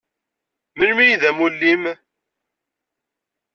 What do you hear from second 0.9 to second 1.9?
i d amulli-im?